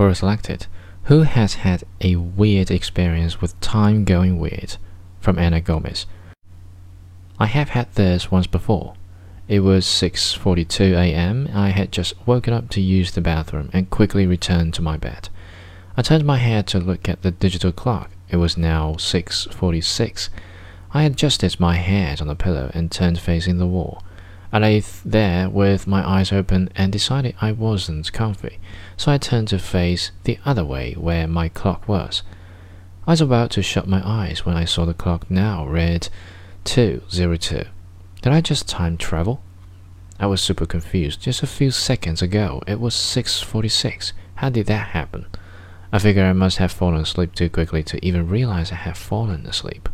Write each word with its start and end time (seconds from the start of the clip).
Quora 0.00 0.16
selected. 0.16 0.66
Who 1.04 1.24
has 1.24 1.56
had 1.56 1.84
a 2.00 2.16
weird 2.16 2.70
experience 2.70 3.42
with 3.42 3.60
time 3.60 4.04
going 4.04 4.38
weird? 4.38 4.78
From 5.20 5.38
Anna 5.38 5.60
Gomez. 5.60 6.06
I 7.38 7.44
have 7.44 7.68
had 7.68 7.92
this 7.92 8.30
once 8.30 8.46
before. 8.46 8.94
It 9.46 9.60
was 9.60 9.84
6:42 9.84 10.94
a.m. 10.94 11.50
I 11.52 11.68
had 11.68 11.92
just 11.92 12.14
woken 12.26 12.54
up 12.54 12.70
to 12.70 12.80
use 12.80 13.12
the 13.12 13.20
bathroom 13.20 13.68
and 13.74 13.90
quickly 13.90 14.26
returned 14.26 14.72
to 14.72 14.82
my 14.82 14.96
bed. 14.96 15.28
I 15.98 16.00
turned 16.00 16.24
my 16.24 16.38
head 16.38 16.66
to 16.68 16.78
look 16.78 17.06
at 17.06 17.20
the 17.20 17.32
digital 17.32 17.70
clock. 17.70 18.10
It 18.30 18.38
was 18.38 18.56
now 18.56 18.94
6:46. 18.94 20.30
I 20.94 21.02
adjusted 21.02 21.60
my 21.60 21.74
head 21.74 22.22
on 22.22 22.28
the 22.28 22.34
pillow 22.34 22.70
and 22.72 22.90
turned 22.90 23.18
facing 23.18 23.58
the 23.58 23.66
wall. 23.66 24.02
I 24.52 24.58
lay 24.58 24.82
there 25.04 25.48
with 25.48 25.86
my 25.86 26.06
eyes 26.06 26.32
open 26.32 26.70
and 26.74 26.92
decided 26.92 27.36
I 27.40 27.52
wasn't 27.52 28.12
comfy, 28.12 28.58
so 28.96 29.12
I 29.12 29.18
turned 29.18 29.48
to 29.48 29.58
face 29.58 30.10
the 30.24 30.38
other 30.44 30.64
way 30.64 30.94
where 30.94 31.28
my 31.28 31.48
clock 31.48 31.88
was. 31.88 32.22
I 33.06 33.12
was 33.12 33.20
about 33.20 33.50
to 33.52 33.62
shut 33.62 33.86
my 33.86 34.02
eyes 34.04 34.44
when 34.44 34.56
I 34.56 34.64
saw 34.64 34.84
the 34.84 34.94
clock 34.94 35.30
now 35.30 35.66
read 35.66 36.08
202. 36.64 37.64
Did 38.22 38.32
I 38.32 38.40
just 38.40 38.68
time 38.68 38.96
travel? 38.96 39.40
I 40.18 40.26
was 40.26 40.40
super 40.40 40.66
confused. 40.66 41.22
Just 41.22 41.42
a 41.42 41.46
few 41.46 41.70
seconds 41.70 42.20
ago, 42.20 42.60
it 42.66 42.80
was 42.80 42.94
6:46. 42.94 44.12
How 44.34 44.50
did 44.50 44.66
that 44.66 44.88
happen? 44.88 45.26
I 45.92 45.98
figure 45.98 46.24
I 46.24 46.32
must 46.32 46.58
have 46.58 46.70
fallen 46.70 47.00
asleep 47.00 47.34
too 47.34 47.48
quickly 47.48 47.82
to 47.84 48.04
even 48.04 48.28
realize 48.28 48.70
I 48.70 48.76
had 48.76 48.96
fallen 48.96 49.46
asleep. 49.46 49.88